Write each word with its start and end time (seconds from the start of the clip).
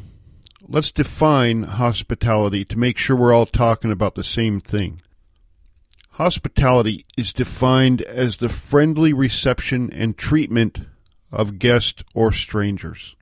let's 0.66 0.90
define 0.90 1.64
hospitality 1.64 2.64
to 2.64 2.78
make 2.78 2.96
sure 2.96 3.14
we're 3.14 3.34
all 3.34 3.44
talking 3.44 3.92
about 3.92 4.14
the 4.14 4.24
same 4.24 4.58
thing. 4.58 5.02
Hospitality 6.12 7.04
is 7.18 7.34
defined 7.34 8.00
as 8.00 8.38
the 8.38 8.48
friendly 8.48 9.12
reception 9.12 9.92
and 9.92 10.16
treatment 10.16 10.80
of 11.30 11.58
guests 11.58 12.02
or 12.14 12.32
strangers, 12.32 13.14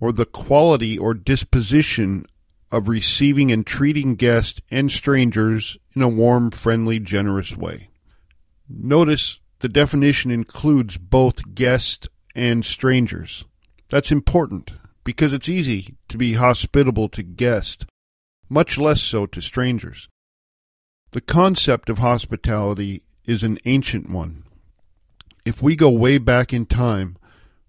or 0.00 0.12
the 0.12 0.24
quality 0.24 0.96
or 0.96 1.12
disposition 1.12 2.24
of 2.72 2.88
receiving 2.88 3.50
and 3.50 3.66
treating 3.66 4.14
guests 4.14 4.62
and 4.70 4.90
strangers 4.90 5.76
in 5.94 6.00
a 6.00 6.08
warm, 6.08 6.50
friendly, 6.50 6.98
generous 6.98 7.54
way. 7.54 7.90
Notice 8.70 9.38
the 9.60 9.68
definition 9.68 10.30
includes 10.30 10.96
both 10.96 11.54
guests 11.54 12.08
and 12.34 12.64
strangers. 12.64 13.44
That's 13.88 14.10
important 14.10 14.72
because 15.04 15.32
it's 15.32 15.48
easy 15.48 15.96
to 16.08 16.18
be 16.18 16.34
hospitable 16.34 17.08
to 17.08 17.22
guests, 17.22 17.84
much 18.48 18.78
less 18.78 19.02
so 19.02 19.26
to 19.26 19.40
strangers. 19.40 20.08
The 21.12 21.20
concept 21.20 21.88
of 21.90 21.98
hospitality 21.98 23.02
is 23.24 23.42
an 23.42 23.58
ancient 23.64 24.08
one. 24.08 24.44
If 25.44 25.62
we 25.62 25.76
go 25.76 25.90
way 25.90 26.18
back 26.18 26.52
in 26.52 26.66
time, 26.66 27.16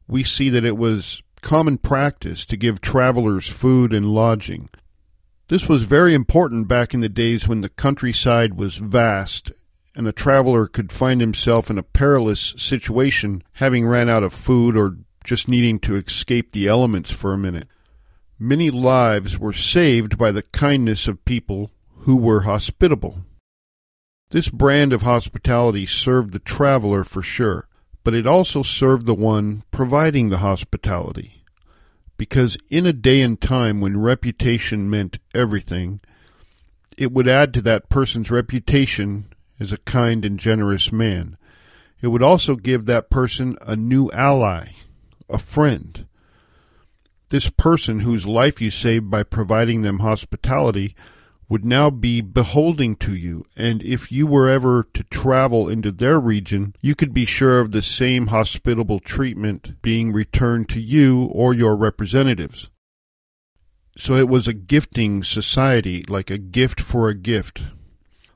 we 0.08 0.24
see 0.24 0.50
that 0.50 0.66
it 0.66 0.78
was 0.78 1.24
common 1.42 1.78
practice 1.78 2.46
to 2.46 2.58
give 2.58 2.82
travelers 2.82 3.50
food 3.50 3.94
and 3.94 4.08
lodging. 4.08 4.70
This 5.48 5.68
was 5.68 5.84
very 5.84 6.14
important 6.14 6.68
back 6.68 6.94
in 6.94 7.02
the 7.02 7.10
days 7.10 7.48
when 7.48 7.62
the 7.62 7.70
countryside 7.70 8.54
was 8.54 8.78
vast 8.78 9.52
and 9.96 10.08
a 10.08 10.12
traveler 10.12 10.68
could 10.68 10.92
find 10.92 11.22
himself 11.22 11.70
in 11.70 11.78
a 11.78 11.84
perilous 11.84 12.54
situation, 12.58 13.44
having 13.54 13.86
ran 13.86 14.10
out 14.10 14.24
of 14.24 14.34
food 14.34 14.78
or 14.78 14.98
just 15.24 15.48
needing 15.48 15.80
to 15.80 15.96
escape 15.96 16.52
the 16.52 16.68
elements 16.68 17.12
for 17.12 17.34
a 17.34 17.38
minute. 17.38 17.68
Many 18.40 18.72
lives 18.72 19.38
were 19.38 19.54
saved 19.54 20.18
by 20.18 20.32
the 20.32 20.42
kindness 20.42 21.08
of 21.08 21.26
people 21.26 21.72
who 22.00 22.16
were 22.16 22.42
hospitable. 22.42 23.20
This 24.32 24.50
brand 24.50 24.94
of 24.94 25.02
hospitality 25.02 25.86
served 25.86 26.32
the 26.34 26.40
traveler 26.40 27.04
for 27.04 27.22
sure, 27.22 27.68
but 28.04 28.14
it 28.14 28.26
also 28.26 28.64
served 28.64 29.06
the 29.06 29.14
one 29.14 29.64
providing 29.72 30.30
the 30.30 30.40
hospitality. 30.40 31.44
Because 32.18 32.58
in 32.70 32.86
a 32.86 32.94
day 32.94 33.22
and 33.22 33.40
time 33.40 33.82
when 33.82 34.00
reputation 34.00 34.90
meant 34.90 35.20
everything, 35.36 36.00
it 36.98 37.12
would 37.12 37.28
add 37.28 37.54
to 37.54 37.62
that 37.64 37.90
person's 37.90 38.32
reputation 38.32 39.32
as 39.62 39.72
a 39.72 39.78
kind 39.78 40.26
and 40.26 40.40
generous 40.40 40.92
man. 40.92 41.38
It 42.02 42.08
would 42.08 42.24
also 42.24 42.56
give 42.56 42.88
that 42.88 43.12
person 43.12 43.54
a 43.62 43.76
new 43.76 44.10
ally, 44.10 44.70
a 45.30 45.38
friend. 45.38 46.08
This 47.30 47.50
person 47.50 48.00
whose 48.00 48.28
life 48.28 48.60
you 48.60 48.72
saved 48.72 49.12
by 49.12 49.22
providing 49.22 49.84
them 49.84 50.00
hospitality 50.00 50.96
would 51.48 51.64
now 51.64 51.92
be 51.92 52.22
beholding 52.22 52.96
to 52.96 53.14
you, 53.14 53.46
and 53.56 53.84
if 53.84 54.12
you 54.12 54.26
were 54.26 54.50
ever 54.50 54.88
to 54.96 55.04
travel 55.04 55.70
into 55.70 55.92
their 55.92 56.20
region, 56.20 56.74
you 56.82 56.96
could 56.96 57.14
be 57.14 57.26
sure 57.26 57.60
of 57.60 57.72
the 57.72 57.82
same 57.82 58.28
hospitable 58.28 59.00
treatment 59.00 59.82
being 59.82 60.12
returned 60.12 60.70
to 60.70 60.82
you 60.82 61.26
or 61.26 61.54
your 61.54 61.76
representatives. 61.76 62.70
So 63.98 64.16
it 64.16 64.30
was 64.30 64.48
a 64.48 64.54
gifting 64.54 65.24
society, 65.24 66.04
like 66.08 66.32
a 66.32 66.38
gift 66.38 66.80
for 66.80 67.10
a 67.10 67.16
gift. 67.16 67.64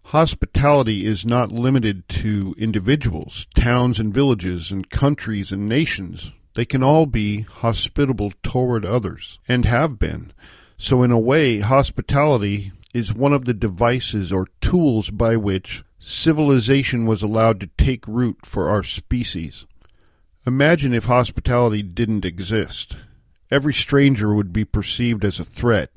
Hospitality 0.09 1.03
is 1.03 1.25
not 1.25 1.51
limited 1.51 2.07
to 2.07 2.53
individuals, 2.59 3.47
towns 3.55 3.99
and 3.99 4.13
villages, 4.13 4.69
and 4.69 4.87
countries 4.87 5.51
and 5.51 5.67
nations. 5.67 6.31
They 6.53 6.63
can 6.63 6.83
all 6.83 7.07
be 7.07 7.41
hospitable 7.41 8.31
toward 8.43 8.85
others, 8.85 9.39
and 9.47 9.65
have 9.65 9.97
been. 9.97 10.31
So, 10.77 11.01
in 11.01 11.09
a 11.09 11.19
way, 11.19 11.59
hospitality 11.59 12.71
is 12.93 13.15
one 13.15 13.33
of 13.33 13.45
the 13.45 13.53
devices 13.53 14.31
or 14.31 14.47
tools 14.61 15.09
by 15.09 15.37
which 15.37 15.83
civilization 15.97 17.07
was 17.07 17.23
allowed 17.23 17.59
to 17.61 17.69
take 17.77 18.07
root 18.07 18.45
for 18.45 18.69
our 18.69 18.83
species. 18.83 19.65
Imagine 20.45 20.93
if 20.93 21.05
hospitality 21.05 21.81
didn't 21.81 22.25
exist. 22.25 22.95
Every 23.49 23.73
stranger 23.73 24.35
would 24.35 24.53
be 24.53 24.65
perceived 24.65 25.25
as 25.25 25.39
a 25.39 25.43
threat, 25.43 25.89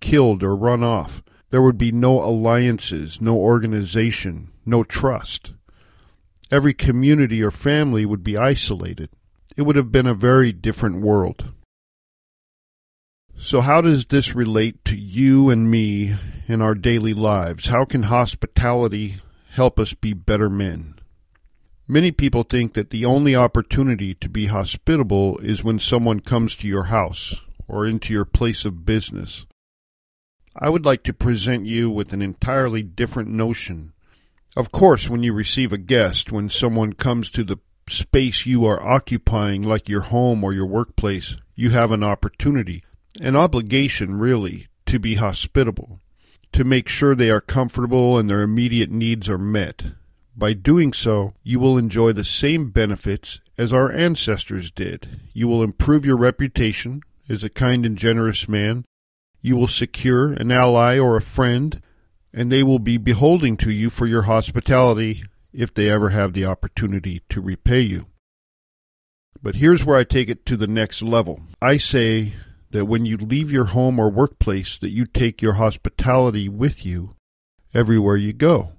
killed, 0.00 0.42
or 0.42 0.54
run 0.54 0.84
off. 0.84 1.22
There 1.54 1.62
would 1.62 1.78
be 1.78 1.92
no 1.92 2.20
alliances, 2.20 3.20
no 3.20 3.36
organization, 3.36 4.50
no 4.66 4.82
trust. 4.82 5.52
Every 6.50 6.74
community 6.74 7.44
or 7.44 7.52
family 7.52 8.04
would 8.04 8.24
be 8.24 8.36
isolated. 8.36 9.10
It 9.56 9.62
would 9.62 9.76
have 9.76 9.92
been 9.92 10.08
a 10.08 10.14
very 10.14 10.50
different 10.50 11.00
world. 11.00 11.52
So, 13.38 13.60
how 13.60 13.80
does 13.82 14.06
this 14.06 14.34
relate 14.34 14.84
to 14.86 14.96
you 14.96 15.48
and 15.48 15.70
me 15.70 16.16
in 16.48 16.60
our 16.60 16.74
daily 16.74 17.14
lives? 17.14 17.66
How 17.66 17.84
can 17.84 18.02
hospitality 18.02 19.18
help 19.50 19.78
us 19.78 19.94
be 19.94 20.12
better 20.12 20.50
men? 20.50 20.98
Many 21.86 22.10
people 22.10 22.42
think 22.42 22.74
that 22.74 22.90
the 22.90 23.04
only 23.04 23.36
opportunity 23.36 24.12
to 24.14 24.28
be 24.28 24.46
hospitable 24.46 25.38
is 25.38 25.62
when 25.62 25.78
someone 25.78 26.18
comes 26.18 26.56
to 26.56 26.66
your 26.66 26.86
house 26.86 27.42
or 27.68 27.86
into 27.86 28.12
your 28.12 28.24
place 28.24 28.64
of 28.64 28.84
business 28.84 29.46
I 30.56 30.70
would 30.70 30.84
like 30.84 31.02
to 31.04 31.12
present 31.12 31.66
you 31.66 31.90
with 31.90 32.12
an 32.12 32.22
entirely 32.22 32.82
different 32.82 33.28
notion. 33.28 33.92
Of 34.56 34.70
course, 34.70 35.10
when 35.10 35.24
you 35.24 35.32
receive 35.32 35.72
a 35.72 35.78
guest, 35.78 36.30
when 36.30 36.48
someone 36.48 36.92
comes 36.92 37.28
to 37.30 37.42
the 37.42 37.58
space 37.88 38.46
you 38.46 38.64
are 38.64 38.82
occupying, 38.82 39.62
like 39.62 39.88
your 39.88 40.02
home 40.02 40.44
or 40.44 40.52
your 40.52 40.66
workplace, 40.66 41.36
you 41.56 41.70
have 41.70 41.90
an 41.90 42.04
opportunity, 42.04 42.84
an 43.20 43.34
obligation, 43.34 44.16
really, 44.16 44.68
to 44.86 45.00
be 45.00 45.16
hospitable, 45.16 45.98
to 46.52 46.62
make 46.62 46.88
sure 46.88 47.16
they 47.16 47.30
are 47.30 47.40
comfortable 47.40 48.16
and 48.16 48.30
their 48.30 48.42
immediate 48.42 48.92
needs 48.92 49.28
are 49.28 49.38
met. 49.38 49.82
By 50.36 50.52
doing 50.52 50.92
so, 50.92 51.34
you 51.42 51.58
will 51.58 51.76
enjoy 51.76 52.12
the 52.12 52.24
same 52.24 52.70
benefits 52.70 53.40
as 53.58 53.72
our 53.72 53.90
ancestors 53.90 54.70
did. 54.70 55.20
You 55.32 55.48
will 55.48 55.64
improve 55.64 56.06
your 56.06 56.16
reputation 56.16 57.02
as 57.28 57.42
a 57.42 57.50
kind 57.50 57.84
and 57.84 57.98
generous 57.98 58.48
man 58.48 58.84
You 59.44 59.56
will 59.56 59.68
secure 59.68 60.32
an 60.32 60.50
ally 60.50 60.98
or 60.98 61.18
a 61.18 61.20
friend, 61.20 61.78
and 62.32 62.50
they 62.50 62.62
will 62.62 62.78
be 62.78 62.96
beholding 62.96 63.58
to 63.58 63.70
you 63.70 63.90
for 63.90 64.06
your 64.06 64.22
hospitality 64.22 65.22
if 65.52 65.74
they 65.74 65.90
ever 65.90 66.08
have 66.08 66.32
the 66.32 66.46
opportunity 66.46 67.20
to 67.28 67.42
repay 67.42 67.82
you. 67.82 68.06
But 69.42 69.56
here's 69.56 69.84
where 69.84 69.98
I 69.98 70.04
take 70.04 70.30
it 70.30 70.46
to 70.46 70.56
the 70.56 70.66
next 70.66 71.02
level. 71.02 71.42
I 71.60 71.76
say 71.76 72.32
that 72.70 72.86
when 72.86 73.04
you 73.04 73.18
leave 73.18 73.52
your 73.52 73.66
home 73.66 73.98
or 73.98 74.08
workplace 74.08 74.78
that 74.78 74.92
you 74.92 75.04
take 75.04 75.42
your 75.42 75.52
hospitality 75.52 76.48
with 76.48 76.86
you 76.86 77.14
everywhere 77.74 78.16
you 78.16 78.32
go. 78.32 78.72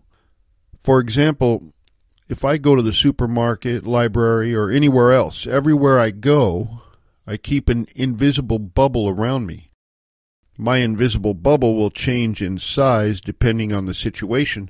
For 0.80 1.00
example, 1.00 1.74
if 2.28 2.44
I 2.44 2.58
go 2.58 2.76
to 2.76 2.82
the 2.82 2.92
supermarket, 2.92 3.86
library, 3.86 4.56
or 4.56 4.72
anywhere 4.72 5.14
else, 5.14 5.46
everywhere 5.46 6.00
I 6.00 6.10
go, 6.10 6.82
I 7.28 7.38
keep 7.38 7.70
an 7.70 7.86
invisible 7.96 8.58
bubble 8.58 9.08
around 9.08 9.46
me. 9.46 9.70
My 10.58 10.78
invisible 10.78 11.34
bubble 11.34 11.76
will 11.76 11.90
change 11.90 12.42
in 12.42 12.58
size 12.58 13.20
depending 13.20 13.74
on 13.74 13.86
the 13.86 13.94
situation, 13.94 14.70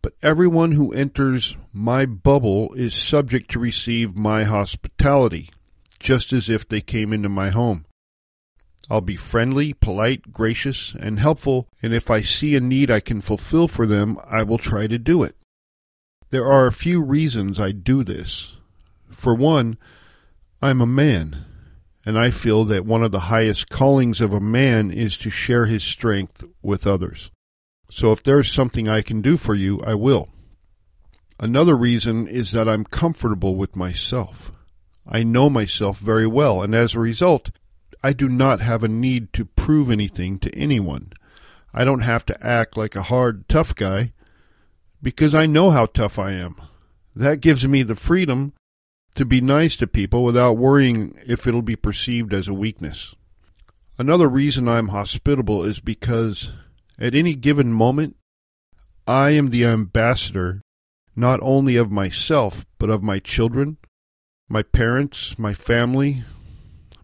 but 0.00 0.14
everyone 0.22 0.72
who 0.72 0.92
enters 0.92 1.56
my 1.72 2.06
bubble 2.06 2.72
is 2.74 2.94
subject 2.94 3.50
to 3.50 3.58
receive 3.58 4.14
my 4.14 4.44
hospitality, 4.44 5.50
just 5.98 6.32
as 6.32 6.48
if 6.48 6.68
they 6.68 6.80
came 6.80 7.12
into 7.12 7.28
my 7.28 7.50
home. 7.50 7.86
I'll 8.88 9.00
be 9.00 9.16
friendly, 9.16 9.72
polite, 9.72 10.32
gracious, 10.32 10.94
and 11.00 11.18
helpful, 11.18 11.68
and 11.82 11.92
if 11.92 12.08
I 12.08 12.22
see 12.22 12.54
a 12.54 12.60
need 12.60 12.88
I 12.88 13.00
can 13.00 13.20
fulfill 13.20 13.66
for 13.66 13.84
them, 13.84 14.18
I 14.24 14.44
will 14.44 14.58
try 14.58 14.86
to 14.86 14.98
do 14.98 15.24
it. 15.24 15.34
There 16.30 16.46
are 16.46 16.68
a 16.68 16.72
few 16.72 17.02
reasons 17.02 17.58
I 17.58 17.72
do 17.72 18.04
this. 18.04 18.56
For 19.10 19.34
one, 19.34 19.76
I'm 20.62 20.80
a 20.80 20.86
man, 20.86 21.44
and 22.06 22.16
I 22.16 22.30
feel 22.30 22.64
that 22.66 22.86
one 22.86 23.02
of 23.02 23.10
the 23.10 23.20
highest 23.20 23.68
callings 23.68 24.20
of 24.20 24.32
a 24.32 24.40
man 24.40 24.92
is 24.92 25.18
to 25.18 25.28
share 25.28 25.66
his 25.66 25.82
strength 25.82 26.44
with 26.62 26.86
others. 26.86 27.32
So 27.90 28.12
if 28.12 28.22
there's 28.22 28.50
something 28.50 28.88
I 28.88 29.02
can 29.02 29.20
do 29.20 29.36
for 29.36 29.56
you, 29.56 29.80
I 29.82 29.94
will. 29.94 30.28
Another 31.40 31.76
reason 31.76 32.28
is 32.28 32.52
that 32.52 32.68
I'm 32.68 32.84
comfortable 32.84 33.56
with 33.56 33.74
myself. 33.74 34.52
I 35.04 35.24
know 35.24 35.50
myself 35.50 35.98
very 35.98 36.28
well, 36.28 36.62
and 36.62 36.76
as 36.76 36.94
a 36.94 37.00
result, 37.00 37.50
I 38.04 38.12
do 38.12 38.28
not 38.28 38.60
have 38.60 38.84
a 38.84 38.88
need 38.88 39.32
to 39.32 39.44
prove 39.44 39.90
anything 39.90 40.38
to 40.40 40.54
anyone. 40.54 41.12
I 41.74 41.84
don't 41.84 42.00
have 42.00 42.24
to 42.26 42.46
act 42.46 42.76
like 42.76 42.94
a 42.94 43.02
hard, 43.02 43.48
tough 43.48 43.74
guy 43.74 44.12
because 45.02 45.34
I 45.34 45.46
know 45.46 45.70
how 45.70 45.86
tough 45.86 46.18
I 46.18 46.32
am. 46.32 46.56
That 47.14 47.40
gives 47.40 47.66
me 47.66 47.82
the 47.82 47.96
freedom 47.96 48.52
to 49.16 49.24
be 49.24 49.40
nice 49.40 49.76
to 49.76 49.86
people 49.86 50.22
without 50.22 50.56
worrying 50.56 51.18
if 51.26 51.46
it'll 51.46 51.62
be 51.62 51.76
perceived 51.76 52.32
as 52.32 52.48
a 52.48 52.54
weakness. 52.54 53.14
Another 53.98 54.28
reason 54.28 54.68
I'm 54.68 54.88
hospitable 54.88 55.64
is 55.64 55.80
because 55.80 56.52
at 56.98 57.14
any 57.14 57.34
given 57.34 57.72
moment, 57.72 58.16
I 59.06 59.30
am 59.30 59.50
the 59.50 59.64
ambassador 59.64 60.62
not 61.14 61.40
only 61.42 61.76
of 61.76 61.90
myself, 61.90 62.66
but 62.78 62.90
of 62.90 63.02
my 63.02 63.18
children, 63.18 63.78
my 64.48 64.62
parents, 64.62 65.38
my 65.38 65.54
family, 65.54 66.22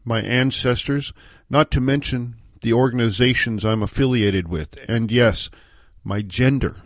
my 0.04 0.20
ancestors, 0.20 1.14
not 1.48 1.70
to 1.70 1.80
mention 1.80 2.36
the 2.60 2.74
organizations 2.74 3.64
I'm 3.64 3.82
affiliated 3.82 4.48
with, 4.48 4.78
and 4.86 5.10
yes, 5.10 5.48
my 6.04 6.20
gender. 6.20 6.82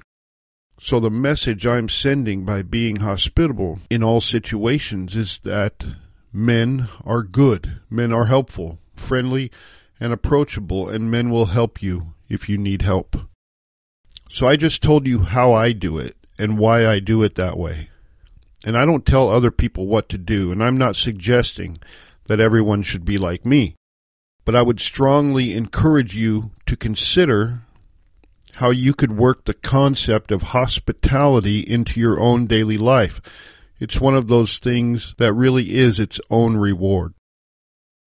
So 0.78 1.00
the 1.00 1.10
message 1.10 1.66
I'm 1.66 1.88
sending 1.88 2.44
by 2.44 2.62
being 2.62 2.96
hospitable 2.96 3.80
in 3.88 4.02
all 4.02 4.20
situations 4.20 5.16
is 5.16 5.38
that 5.38 5.86
men 6.32 6.88
are 7.04 7.22
good, 7.22 7.80
men 7.88 8.12
are 8.12 8.26
helpful, 8.26 8.78
friendly, 8.94 9.50
and 9.98 10.12
approachable, 10.12 10.88
and 10.88 11.10
men 11.10 11.30
will 11.30 11.46
help 11.46 11.82
you 11.82 12.14
if 12.28 12.48
you 12.48 12.58
need 12.58 12.82
help. 12.82 13.16
So 14.28 14.46
I 14.46 14.56
just 14.56 14.82
told 14.82 15.06
you 15.06 15.20
how 15.20 15.54
I 15.54 15.72
do 15.72 15.98
it 15.98 16.16
and 16.38 16.58
why 16.58 16.86
I 16.86 16.98
do 16.98 17.22
it 17.22 17.36
that 17.36 17.56
way. 17.56 17.88
And 18.64 18.76
I 18.76 18.84
don't 18.84 19.06
tell 19.06 19.30
other 19.30 19.50
people 19.50 19.86
what 19.86 20.08
to 20.10 20.18
do, 20.18 20.52
and 20.52 20.62
I'm 20.62 20.76
not 20.76 20.96
suggesting 20.96 21.78
that 22.26 22.40
everyone 22.40 22.82
should 22.82 23.04
be 23.04 23.16
like 23.16 23.46
me. 23.46 23.76
But 24.44 24.54
I 24.54 24.62
would 24.62 24.80
strongly 24.80 25.54
encourage 25.54 26.16
you 26.16 26.50
to 26.66 26.76
consider 26.76 27.62
how 28.56 28.70
you 28.70 28.94
could 28.94 29.18
work 29.18 29.44
the 29.44 29.54
concept 29.54 30.30
of 30.30 30.42
hospitality 30.42 31.60
into 31.60 32.00
your 32.00 32.18
own 32.18 32.46
daily 32.46 32.78
life. 32.78 33.20
It's 33.78 34.00
one 34.00 34.14
of 34.14 34.28
those 34.28 34.58
things 34.58 35.14
that 35.18 35.34
really 35.34 35.74
is 35.74 36.00
its 36.00 36.18
own 36.30 36.56
reward. 36.56 37.12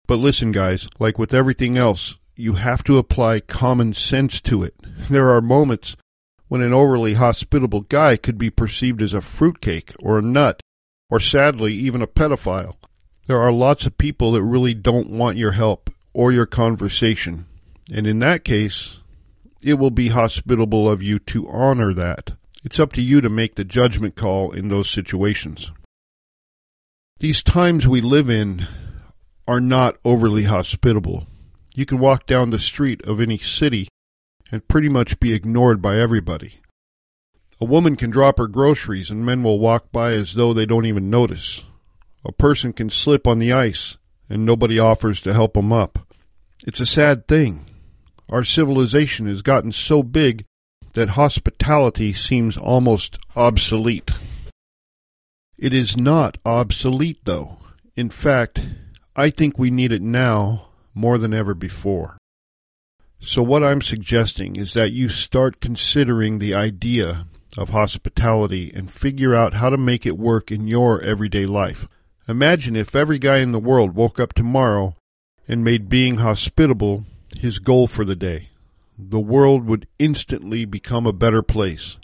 But 0.08 0.18
listen, 0.20 0.52
guys, 0.52 0.88
like 1.00 1.18
with 1.18 1.34
everything 1.34 1.78
else, 1.78 2.18
you 2.36 2.54
have 2.54 2.84
to 2.84 3.00
apply 3.00 3.40
common 3.40 3.94
sense 3.94 4.40
to 4.42 4.62
it. 4.62 4.76
There 5.10 5.32
are 5.32 5.42
moments 5.42 5.96
when 6.48 6.62
an 6.62 6.74
overly 6.74 7.16
hospitable 7.16 7.82
guy 7.82 8.16
could 8.16 8.38
be 8.38 8.52
perceived 8.52 9.02
as 9.02 9.16
a 9.16 9.22
fruitcake 9.22 9.94
or 9.98 10.20
a 10.20 10.22
nut, 10.22 10.62
or 11.10 11.20
sadly, 11.20 11.74
even 11.74 12.04
a 12.04 12.08
pedophile. 12.08 12.76
There 13.26 13.42
are 13.42 13.52
lots 13.52 13.88
of 13.88 13.98
people 13.98 14.34
that 14.34 14.44
really 14.44 14.76
don't 14.76 15.10
want 15.10 15.38
your 15.38 15.54
help 15.54 15.90
or 16.14 16.32
your 16.32 16.46
conversation. 16.46 17.48
And 17.92 18.06
in 18.06 18.20
that 18.20 18.44
case, 18.44 18.98
it 19.64 19.76
will 19.76 19.92
be 19.92 20.10
hospitable 20.10 20.90
of 20.90 21.02
you 21.02 21.20
to 21.20 21.48
honor 21.48 21.94
that. 21.94 22.34
It's 22.64 22.80
up 22.80 22.94
to 22.94 23.02
you 23.02 23.22
to 23.22 23.30
make 23.30 23.56
the 23.56 23.64
judgment 23.64 24.16
call 24.16 24.52
in 24.52 24.70
those 24.70 24.90
situations. 24.90 25.72
These 27.20 27.44
times 27.44 27.88
we 27.88 28.02
live 28.02 28.30
in 28.30 28.68
are 29.48 29.62
not 29.62 29.98
overly 30.04 30.44
hospitable. 30.44 31.28
You 31.76 31.86
can 31.86 32.00
walk 32.00 32.26
down 32.26 32.50
the 32.50 32.60
street 32.60 33.02
of 33.06 33.20
any 33.20 33.38
city 33.38 33.88
and 34.52 34.68
pretty 34.68 34.90
much 34.90 35.20
be 35.20 35.34
ignored 35.34 35.82
by 35.82 35.98
everybody. 35.98 36.60
A 37.62 37.66
woman 37.66 37.96
can 37.96 38.10
drop 38.10 38.38
her 38.38 38.48
groceries 38.48 39.10
and 39.10 39.26
men 39.26 39.44
will 39.44 39.60
walk 39.60 39.92
by 39.92 40.12
as 40.12 40.34
though 40.34 40.54
they 40.54 40.66
don't 40.66 40.86
even 40.86 41.10
notice. 41.10 41.64
A 42.26 42.32
person 42.32 42.74
can 42.74 42.90
slip 42.90 43.28
on 43.28 43.40
the 43.40 43.54
ice 43.54 43.98
and 44.30 44.46
nobody 44.46 44.80
offers 44.80 45.22
to 45.22 45.34
help 45.34 45.56
him 45.56 45.72
up. 45.72 46.00
It's 46.66 46.80
a 46.80 46.86
sad 46.86 47.28
thing. 47.28 47.66
Our 48.30 48.44
civilization 48.44 49.28
has 49.28 49.42
gotten 49.42 49.72
so 49.72 50.02
big 50.02 50.46
that 50.94 51.10
hospitality 51.10 52.14
seems 52.14 52.58
almost 52.58 53.20
obsolete. 53.36 54.12
It 55.60 55.74
is 55.74 55.96
not 55.96 56.38
obsolete, 56.46 57.20
though. 57.26 57.58
In 57.96 58.10
fact, 58.10 58.66
I 59.16 59.30
think 59.30 59.58
we 59.58 59.70
need 59.70 59.92
it 59.92 60.02
now 60.02 60.70
more 60.94 61.18
than 61.18 61.34
ever 61.34 61.54
before. 61.54 62.18
So, 63.20 63.42
what 63.44 63.64
I'm 63.64 63.82
suggesting 63.82 64.56
is 64.56 64.74
that 64.74 64.92
you 64.92 65.08
start 65.08 65.62
considering 65.62 66.40
the 66.40 66.54
idea 66.54 67.28
of 67.58 67.70
hospitality 67.70 68.72
and 68.76 68.92
figure 68.92 69.34
out 69.34 69.56
how 69.56 69.70
to 69.70 69.78
make 69.78 70.06
it 70.06 70.18
work 70.18 70.52
in 70.52 70.68
your 70.68 71.02
everyday 71.02 71.46
life. 71.46 71.88
Imagine 72.28 72.76
if 72.76 72.96
every 72.96 73.20
guy 73.20 73.38
in 73.38 73.52
the 73.52 73.60
world 73.60 73.96
woke 73.96 74.20
up 74.20 74.34
tomorrow 74.34 74.96
and 75.48 75.64
made 75.64 75.90
being 75.90 76.18
hospitable 76.18 77.06
his 77.40 77.60
goal 77.60 77.88
for 77.88 78.06
the 78.06 78.16
day. 78.16 78.50
The 78.98 79.20
world 79.20 79.66
would 79.66 79.88
instantly 80.00 80.66
become 80.66 81.06
a 81.06 81.14
better 81.14 81.42
place. 81.42 81.98